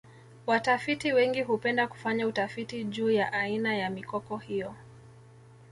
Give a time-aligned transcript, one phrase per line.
[0.47, 4.75] watafiti wengi hupenda kufanya utafiti juu ya aina ya mikoko hiyo